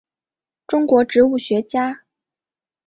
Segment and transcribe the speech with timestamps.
[0.65, 2.01] 中国植物学家。